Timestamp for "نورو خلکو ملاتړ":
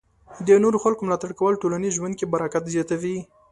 0.63-1.31